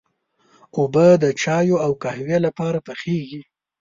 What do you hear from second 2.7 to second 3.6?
پخېږي.